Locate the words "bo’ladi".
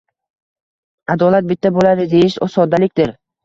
1.77-2.11